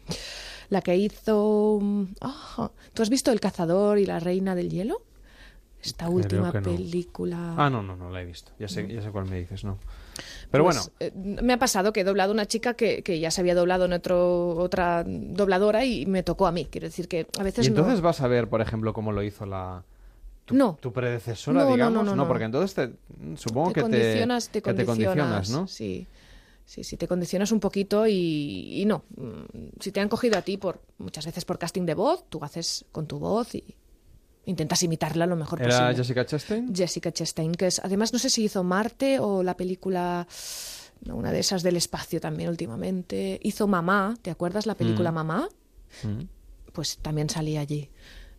La 0.70 0.82
que 0.82 0.96
hizo... 0.98 1.80
ah, 2.22 2.70
¿Tú 2.94 3.02
has 3.02 3.10
visto 3.10 3.32
El 3.32 3.40
cazador 3.40 3.98
y 3.98 4.06
la 4.06 4.20
reina 4.20 4.56
del 4.56 4.70
hielo? 4.70 5.02
Esta 5.86 6.10
última 6.10 6.51
no. 6.51 6.62
película. 6.62 7.56
Ah, 7.58 7.70
no, 7.70 7.82
no, 7.84 7.96
no 7.96 8.10
la 8.10 8.22
he 8.22 8.25
visto. 8.25 8.51
Ya 8.60 8.68
sé, 8.68 8.88
ya 8.92 9.01
sé 9.01 9.12
cuál 9.12 9.25
me 9.30 9.39
dices, 9.39 9.63
¿no? 9.63 9.77
Pero 10.50 10.63
Pues, 10.63 10.77
bueno, 10.77 10.92
eh, 11.00 11.42
me 11.42 11.54
ha 11.54 11.60
pasado 11.60 11.92
que 11.94 12.01
he 12.01 12.04
doblado 12.04 12.32
una 12.32 12.46
chica 12.46 12.74
que, 12.74 13.04
que 13.04 13.20
ya 13.20 13.32
se 13.32 13.42
había 13.42 13.54
doblado 13.56 13.86
en 13.86 13.94
otro, 13.94 14.50
otra 14.58 15.04
dobladora 15.06 15.84
y 15.86 16.06
me 16.06 16.24
tocó 16.24 16.48
a 16.48 16.51
mí. 16.51 16.65
Quiero 16.65 16.88
decir 16.88 17.08
que 17.08 17.27
a 17.38 17.44
veces 17.44 17.65
y 17.65 17.68
entonces 17.70 17.96
no. 17.98 18.01
vas 18.01 18.22
a 18.22 18.27
ver, 18.27 18.48
por 18.48 18.62
ejemplo, 18.62 18.94
cómo 18.94 19.12
lo 19.12 19.22
hizo 19.24 19.46
la... 19.46 19.84
Tu, 20.46 20.56
No. 20.56 20.77
tu 20.80 20.94
predecesora, 20.94 21.63
No, 21.63 21.72
digamos. 21.72 22.06
no, 22.06 22.15
no, 22.15 22.27
porque 22.27 22.44
entonces 22.46 22.74
te, 22.75 23.36
supongo 23.38 23.70
te 23.70 23.74
que, 23.75 23.82
condicionas, 23.82 24.50
te, 24.50 24.62
te 24.62 24.70
que 24.70 24.74
te 24.75 24.86
condicionas, 24.86 25.50
¿no? 25.50 25.68
Sí. 25.68 26.08
Sí, 26.68 26.84
sí, 26.84 26.98
te 26.98 27.08
condicionas 27.08 27.51
un 27.51 27.60
poquito 27.60 28.08
y, 28.08 28.82
y 28.82 28.86
no. 28.86 29.04
Mm, 29.18 29.68
Si 29.80 29.92
te 29.92 30.00
han 30.00 30.10
cogido 30.10 30.38
a 30.38 30.42
ti 30.42 30.58
por 30.58 30.82
muchas 30.98 31.25
veces 31.25 31.46
por 31.46 31.60
casting 31.60 31.84
de 31.86 31.94
voz, 31.94 32.24
tú 32.30 32.39
haces 32.44 32.86
con 32.92 33.06
tu 33.06 33.20
voz 33.20 33.54
y 33.54 33.63
intentas 34.46 34.84
imitarla 34.84 35.25
lo 35.25 35.36
mejor 35.36 35.62
¿Era 35.62 35.70
posible. 35.70 35.96
Jessica 35.96 36.25
Chastain? 36.25 36.75
Jessica 36.75 37.12
Chastain, 37.12 37.52
que 37.54 37.68
es, 37.68 37.80
además 37.80 38.14
no 38.14 38.20
sé 38.20 38.30
si 38.30 38.44
hizo 38.44 38.64
Marte 38.64 39.20
o 39.20 39.44
la 39.44 39.58
película, 39.58 40.28
no, 41.04 41.16
una 41.16 41.32
de 41.32 41.40
esas 41.40 41.64
del 41.64 41.78
espacio 41.78 42.20
también 42.20 42.50
últimamente. 42.50 43.40
Hizo 43.44 43.68
Mamá, 43.68 44.16
¿te 44.22 44.32
acuerdas 44.32 44.66
la 44.66 44.75
película 44.75 45.12
Mamá? 45.12 45.48
Mm. 46.04 46.24
Pues 46.74 46.98
también 46.98 47.30
salí 47.30 47.58
allí. 47.58 47.90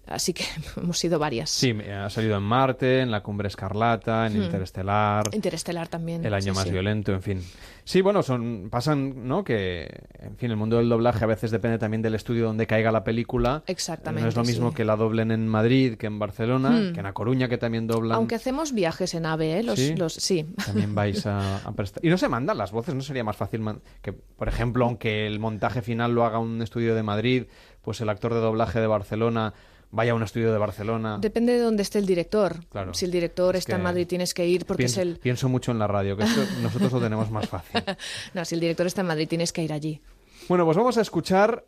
Así 0.06 0.32
que 0.32 0.44
hemos 0.76 0.98
sido 0.98 1.18
varias. 1.18 1.50
Sí, 1.50 1.72
ha 1.92 2.08
salido 2.10 2.36
en 2.36 2.42
Marte, 2.44 3.00
en 3.00 3.10
La 3.10 3.22
Cumbre 3.22 3.48
Escarlata, 3.48 4.26
en 4.26 4.36
Interestelar, 4.42 5.24
Interestelar 5.32 5.88
también. 5.88 6.24
El 6.24 6.32
año 6.34 6.52
sí, 6.52 6.56
más 6.56 6.64
sí. 6.64 6.70
violento, 6.70 7.12
en 7.12 7.22
fin. 7.22 7.42
Sí, 7.84 8.00
bueno, 8.02 8.22
son 8.22 8.68
pasan, 8.70 9.28
¿no? 9.28 9.44
Que, 9.44 9.88
en 10.18 10.36
fin, 10.36 10.50
el 10.50 10.56
mundo 10.56 10.76
del 10.78 10.88
doblaje 10.88 11.22
a 11.22 11.26
veces 11.28 11.50
depende 11.52 11.78
también 11.78 12.02
del 12.02 12.14
estudio 12.16 12.44
donde 12.46 12.66
caiga 12.66 12.90
la 12.92 13.04
película. 13.04 13.62
Exactamente, 13.66 14.22
No 14.22 14.28
es 14.28 14.36
lo 14.36 14.42
mismo 14.44 14.68
sí. 14.68 14.72
Hmm. 14.72 14.76
que 14.76 14.84
la 14.84 14.96
doblen 14.96 15.30
en 15.30 15.46
Madrid, 15.46 15.96
que 15.96 16.06
en 16.06 16.18
Barcelona, 16.18 16.90
que 16.92 17.00
en 17.00 17.06
A 17.06 17.12
Coruña, 17.12 17.48
que 17.48 17.58
también 17.58 17.86
doblan. 17.86 18.16
Aunque 18.16 18.34
hacemos 18.34 18.72
viajes 18.72 19.14
en 19.14 19.26
AVE, 19.26 19.58
¿eh? 19.58 19.62
Los, 19.62 19.78
¿Sí? 19.78 19.94
los, 19.96 20.14
sí. 20.14 20.46
También 20.64 20.94
vais 20.96 21.26
a, 21.26 21.58
a 21.58 21.72
prestar. 21.72 22.04
Y 22.04 22.08
no 22.08 22.18
se 22.18 22.28
mandan 22.28 22.58
las 22.58 22.72
voces, 22.72 22.94
¿no 22.94 23.02
sería 23.02 23.22
más 23.24 23.36
fácil 23.36 23.60
man- 23.60 23.80
que, 24.02 24.12
por 24.12 24.48
ejemplo, 24.48 24.84
aunque 24.84 25.26
el 25.26 25.38
montaje 25.38 25.82
final 25.82 26.12
lo 26.14 26.24
haga 26.24 26.38
un 26.40 26.62
estudio 26.62 26.94
de 26.94 27.02
Madrid, 27.04 27.44
pues 27.82 28.00
el 28.00 28.08
actor 28.08 28.34
de 28.34 28.40
doblaje 28.40 28.80
de 28.80 28.86
Barcelona 28.88 29.54
vaya 29.90 30.12
a 30.12 30.14
un 30.14 30.22
estudio 30.22 30.52
de 30.52 30.58
Barcelona? 30.58 31.18
Depende 31.20 31.52
de 31.52 31.60
dónde 31.60 31.82
esté 31.82 31.98
el 31.98 32.06
director. 32.06 32.64
Claro. 32.68 32.94
Si 32.94 33.04
el 33.04 33.10
director 33.10 33.56
Es 33.56 33.60
está 33.60 33.76
en 33.76 33.82
Madrid, 33.82 34.06
tienes 34.06 34.34
que 34.34 34.46
ir 34.46 34.66
porque 34.66 34.82
pienso, 34.82 35.00
es 35.00 35.06
el. 35.06 35.18
pienso 35.18 35.48
mucho 35.48 35.72
en 35.72 35.78
la 35.78 35.86
radio, 35.86 36.16
que 36.16 36.24
esto 36.24 36.42
nosotros 36.62 36.92
lo 36.92 37.00
tenemos 37.00 37.30
más 37.30 37.48
fácil. 37.48 37.82
No, 38.34 38.44
si 38.44 38.54
el 38.54 38.60
director 38.60 38.86
está 38.86 39.00
en 39.02 39.06
Madrid, 39.06 39.28
tienes 39.28 39.52
que 39.52 39.62
ir 39.62 39.72
allí. 39.72 40.00
Bueno, 40.48 40.64
pues 40.64 40.76
vamos 40.76 40.96
a 40.98 41.00
escuchar 41.00 41.64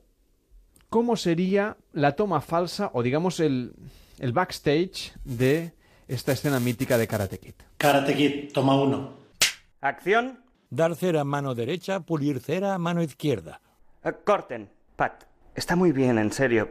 cómo 0.88 1.16
sería 1.16 1.76
la 1.92 2.12
toma 2.12 2.40
falsa 2.40 2.90
o 2.94 3.02
digamos 3.02 3.40
el, 3.40 3.72
el 4.18 4.32
backstage 4.32 5.12
de 5.24 5.72
esta 6.06 6.32
escena 6.32 6.60
mítica 6.60 6.96
de 6.98 7.06
Karate 7.06 7.38
Kid. 7.38 7.54
Karate 7.76 8.14
Kid, 8.14 8.52
toma 8.52 8.80
uno. 8.80 9.14
Acción. 9.80 10.40
Dar 10.70 10.94
cera 10.96 11.24
mano 11.24 11.54
derecha, 11.54 12.00
pulir 12.00 12.40
cera 12.40 12.76
mano 12.78 13.02
izquierda. 13.02 13.60
Eh, 14.04 14.12
corten. 14.24 14.70
Pat, 14.96 15.24
está 15.54 15.76
muy 15.76 15.92
bien, 15.92 16.18
en 16.18 16.32
serio. 16.32 16.68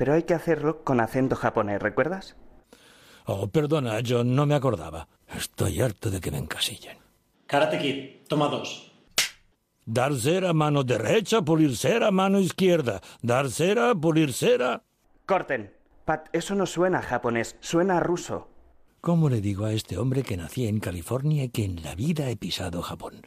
Pero 0.00 0.14
hay 0.14 0.22
que 0.22 0.32
hacerlo 0.32 0.82
con 0.82 0.98
acento 0.98 1.36
japonés, 1.36 1.82
¿recuerdas? 1.82 2.34
Oh, 3.26 3.48
perdona, 3.48 3.98
John, 4.02 4.34
no 4.34 4.46
me 4.46 4.54
acordaba. 4.54 5.08
Estoy 5.28 5.82
harto 5.82 6.10
de 6.10 6.22
que 6.22 6.30
me 6.30 6.38
encasillen. 6.38 6.96
Karate 7.46 7.78
Kid, 7.78 8.26
toma 8.26 8.48
dos. 8.48 8.94
Dar 9.84 10.14
cera 10.14 10.54
mano 10.54 10.84
derecha, 10.84 11.42
pulir 11.42 11.76
cera 11.76 12.10
mano 12.10 12.40
izquierda. 12.40 13.02
Dar 13.20 13.50
cera, 13.50 13.94
pulir 13.94 14.32
cera. 14.32 14.82
Corten. 15.26 15.70
Pat, 16.06 16.30
eso 16.32 16.54
no 16.54 16.64
suena 16.64 17.00
a 17.00 17.02
japonés, 17.02 17.58
suena 17.60 17.98
a 17.98 18.00
ruso. 18.00 18.48
¿Cómo 19.02 19.28
le 19.28 19.42
digo 19.42 19.66
a 19.66 19.74
este 19.74 19.98
hombre 19.98 20.22
que 20.22 20.38
nací 20.38 20.66
en 20.66 20.80
California 20.80 21.44
y 21.44 21.50
que 21.50 21.66
en 21.66 21.82
la 21.82 21.94
vida 21.94 22.30
he 22.30 22.38
pisado 22.38 22.80
Japón? 22.80 23.20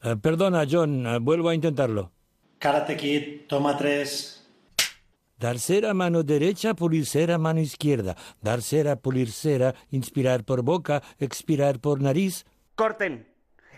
Eh, 0.00 0.14
perdona, 0.14 0.64
John, 0.70 1.08
eh, 1.08 1.18
vuelvo 1.18 1.48
a 1.48 1.56
intentarlo. 1.56 2.12
Karate 2.60 2.96
Kid, 2.96 3.48
toma 3.48 3.76
tres. 3.76 4.43
Dar 5.38 5.58
cera 5.58 5.94
mano 5.94 6.22
derecha, 6.22 6.74
pulir 6.74 7.06
cera 7.06 7.38
mano 7.38 7.60
izquierda. 7.60 8.16
Dar 8.40 8.62
cera, 8.62 8.96
pulir 8.96 9.30
cera, 9.30 9.74
inspirar 9.90 10.44
por 10.44 10.62
boca, 10.62 11.02
expirar 11.18 11.80
por 11.80 12.00
nariz. 12.00 12.44
Corten. 12.76 13.28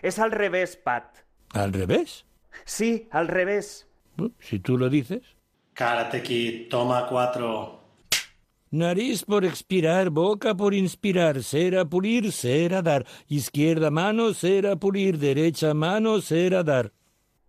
Es 0.01 0.19
al 0.19 0.31
revés, 0.31 0.77
Pat. 0.77 1.17
¿Al 1.53 1.73
revés? 1.73 2.25
Sí, 2.65 3.07
al 3.11 3.27
revés. 3.27 3.87
Si 4.39 4.59
tú 4.59 4.77
lo 4.77 4.89
dices. 4.89 5.23
Karate 5.73 6.21
Kid, 6.23 6.69
toma 6.69 7.07
cuatro. 7.07 7.77
Nariz 8.69 9.23
por 9.23 9.45
expirar, 9.45 10.09
boca 10.09 10.53
por 10.55 10.73
inspirar, 10.73 11.41
cera 11.41 11.85
pulir, 11.85 12.31
cera 12.31 12.81
dar. 12.81 13.05
Izquierda 13.27 13.89
mano, 13.89 14.33
cera 14.33 14.75
pulir, 14.75 15.17
derecha 15.17 15.73
mano, 15.73 16.19
cera 16.21 16.63
dar. 16.63 16.91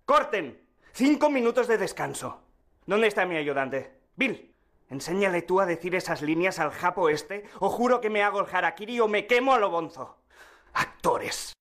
Corten. 0.04 0.58
Cinco 0.92 1.28
minutos 1.28 1.68
de 1.68 1.76
descanso. 1.76 2.40
¿Dónde 2.86 3.08
está 3.08 3.26
mi 3.26 3.36
ayudante? 3.36 3.97
Bill, 4.18 4.52
enséñale 4.90 5.42
tú 5.42 5.60
a 5.60 5.66
decir 5.66 5.94
esas 5.94 6.22
líneas 6.22 6.58
al 6.58 6.72
japo 6.72 7.08
este, 7.08 7.44
o 7.60 7.70
juro 7.70 8.00
que 8.00 8.10
me 8.10 8.24
hago 8.24 8.40
el 8.40 8.52
harakiri 8.52 8.98
o 8.98 9.06
me 9.06 9.28
quemo 9.28 9.54
a 9.54 9.60
lo 9.60 9.70
bonzo. 9.70 10.24
Actores. 10.72 11.52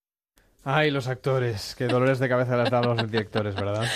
Ay, 0.64 0.90
los 0.90 1.08
actores, 1.08 1.76
qué 1.78 1.86
dolores 1.86 2.18
de 2.18 2.28
cabeza 2.28 2.58
les 2.58 2.72
dan 2.72 2.84
a 2.84 2.96
los 2.96 3.12
directores, 3.12 3.54
¿verdad? 3.54 3.88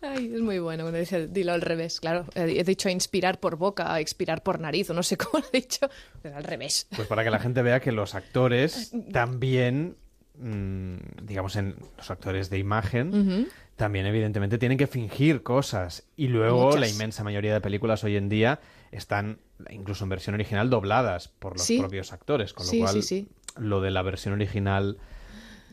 Ay, 0.00 0.32
es 0.32 0.40
muy 0.40 0.60
bueno 0.60 0.84
cuando 0.84 1.00
dice 1.00 1.26
dilo 1.26 1.52
al 1.52 1.60
revés, 1.60 1.98
claro. 1.98 2.26
He 2.36 2.60
he 2.60 2.62
dicho 2.62 2.88
inspirar 2.88 3.40
por 3.40 3.56
boca, 3.56 3.98
expirar 3.98 4.44
por 4.44 4.60
nariz, 4.60 4.90
o 4.90 4.94
no 4.94 5.02
sé 5.02 5.16
cómo 5.18 5.40
lo 5.40 5.48
he 5.52 5.60
dicho, 5.60 5.90
pero 6.22 6.36
al 6.36 6.44
revés. 6.44 6.86
Pues 6.94 7.08
para 7.08 7.24
que 7.24 7.30
la 7.30 7.40
gente 7.40 7.62
vea 7.62 7.80
que 7.80 7.90
los 7.90 8.14
actores 8.14 8.92
también, 9.12 9.96
digamos, 10.36 11.56
en 11.56 11.76
los 11.96 12.10
actores 12.10 12.50
de 12.50 12.58
imagen, 12.58 13.48
también 13.76 14.06
evidentemente 14.06 14.58
tienen 14.58 14.78
que 14.78 14.86
fingir 14.86 15.42
cosas. 15.42 16.04
Y 16.16 16.28
luego 16.28 16.66
Muchas. 16.66 16.80
la 16.80 16.88
inmensa 16.88 17.22
mayoría 17.24 17.52
de 17.54 17.60
películas 17.60 18.02
hoy 18.04 18.16
en 18.16 18.28
día 18.28 18.60
están, 18.90 19.38
incluso 19.70 20.04
en 20.04 20.10
versión 20.10 20.34
original, 20.34 20.70
dobladas 20.70 21.28
por 21.28 21.54
los 21.54 21.62
Sí. 21.62 21.78
propios 21.78 22.12
actores. 22.12 22.52
Con 22.52 22.66
lo 22.66 22.70
Sí, 22.70 22.80
cual, 22.80 23.02
sí, 23.02 23.28
lo 23.56 23.80
de 23.80 23.90
la 23.92 24.02
versión 24.02 24.34
original 24.34 24.98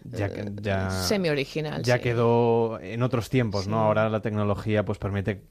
ya, 0.03 0.31
que- 0.33 0.51
ya, 0.61 0.89
Semi-original. 0.89 1.83
ya 1.83 1.97
sí. 1.97 2.03
quedó 2.03 2.79
en 2.79 3.03
otros 3.03 3.29
tiempos, 3.29 3.67
¿no? 3.67 3.79
Ahora 3.79 4.09
la 4.09 4.21
tecnología 4.21 4.83
pues 4.85 4.97
permite 4.97 5.41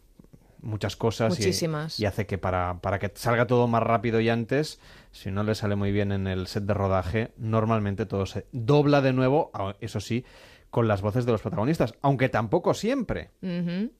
muchas 0.63 0.97
cosas 0.97 1.39
y- 1.39 1.43
Muchísimas. 1.43 1.99
Y, 2.01 2.07
hace 2.07 2.27
que 2.27 2.39
para, 2.39 2.81
para 2.81 2.99
que 2.99 3.11
salga 3.15 3.47
todo 3.47 3.67
más 3.69 3.83
rápido 3.83 4.21
y 4.21 4.29
antes, 4.29 4.81
si 5.13 5.31
no 5.31 5.43
le 5.43 5.55
sale 5.55 5.77
muy 5.77 5.93
bien 5.93 6.13
en 6.13 6.27
el 6.27 6.47
set 6.47 6.65
de 6.65 6.75
rodaje, 6.75 7.33
normalmente 7.37 8.07
todo 8.07 8.27
se 8.27 8.47
dobla 8.53 9.01
de 9.01 9.13
nuevo, 9.13 9.51
eso 9.81 10.01
sí, 10.01 10.25
con 10.71 10.87
las 10.87 11.03
voces 11.03 11.27
de 11.27 11.33
los 11.33 11.43
protagonistas, 11.43 11.95
aunque 12.03 12.29
tampoco 12.29 12.75
siempre. 12.75 13.31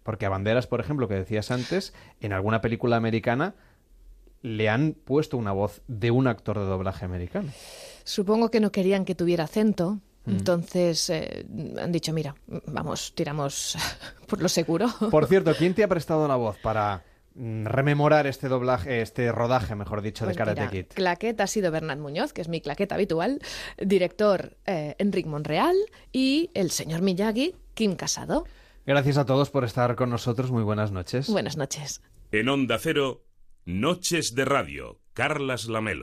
Porque 0.03 0.27
a 0.27 0.29
Banderas, 0.29 0.67
por 0.67 0.81
ejemplo, 0.81 1.09
que 1.09 1.15
decías 1.15 1.51
antes, 1.51 1.93
en 2.21 2.33
alguna 2.33 2.61
película 2.61 2.97
americana 2.97 3.55
le 4.43 4.69
han 4.69 4.93
puesto 5.05 5.37
una 5.37 5.53
voz 5.53 5.83
de 5.87 6.11
un 6.11 6.27
actor 6.27 6.59
de 6.59 6.65
doblaje 6.65 7.05
americano. 7.05 7.51
Supongo 8.05 8.51
que 8.51 8.61
no 8.61 8.73
querían 8.73 9.05
que 9.05 9.15
tuviera 9.15 9.45
acento. 9.45 9.99
Mm. 10.25 10.31
Entonces 10.31 11.11
eh, 11.11 11.47
han 11.81 11.93
dicho, 11.93 12.13
mira, 12.13 12.35
vamos, 12.67 13.15
tiramos 13.15 13.77
por 14.27 14.43
lo 14.43 14.49
seguro. 14.49 14.89
Por 15.11 15.27
cierto, 15.27 15.55
¿quién 15.57 15.75
te 15.75 15.85
ha 15.85 15.89
prestado 15.89 16.29
la 16.29 16.37
voz 16.37 16.57
para 16.59 17.05
mm, 17.35 17.65
rememorar 17.67 18.27
este 18.27 18.49
doblaje, 18.49 19.01
este 19.03 19.33
rodaje, 19.33 19.75
mejor 19.75 20.03
dicho, 20.03 20.25
Pues 20.25 20.37
de 20.37 20.39
Karate 20.39 20.61
mira, 20.61 20.71
Kid? 20.71 20.87
Claquet 20.95 21.41
ha 21.41 21.47
sido 21.47 21.71
Bernat 21.71 21.99
Muñoz, 21.99 22.33
que 22.33 22.43
es 22.43 22.49
mi 22.49 22.61
claqueta 22.61 22.95
habitual, 22.97 23.41
director 23.79 24.57
eh, 24.67 24.95
Enric 24.99 25.27
Monreal 25.27 25.77
y 26.13 26.51
el 26.55 26.71
señor 26.71 27.03
Miyagi, 27.03 27.55
Kim 27.75 27.97
Casado. 27.97 28.45
Gracias 28.87 29.19
a 29.19 29.27
todos 29.27 29.51
por 29.51 29.65
estar 29.65 29.95
con 29.95 30.11
nosotros. 30.11 30.51
Muy 30.51 30.63
buenas 30.63 30.91
noches. 30.91 31.29
Buenas 31.29 31.57
noches. 31.57 32.03
En 32.33 32.49
Onda 32.49 32.79
Cero, 32.79 33.25
Noches 33.65 34.35
de 34.35 34.45
Radio, 34.45 35.01
Carlas 35.13 35.67
Lamelo. 35.67 36.03